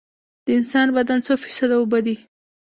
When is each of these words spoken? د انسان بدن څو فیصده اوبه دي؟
د 0.45 0.47
انسان 0.59 0.87
بدن 0.97 1.19
څو 1.25 1.33
فیصده 1.43 1.75
اوبه 1.79 1.99
دي؟ 2.05 2.15